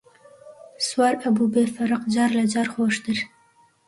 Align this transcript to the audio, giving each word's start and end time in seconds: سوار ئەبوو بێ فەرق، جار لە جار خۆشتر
سوار 0.87 1.15
ئەبوو 1.21 1.51
بێ 1.53 1.63
فەرق، 1.75 2.03
جار 2.13 2.31
لە 2.37 2.45
جار 2.53 2.67
خۆشتر 2.73 3.17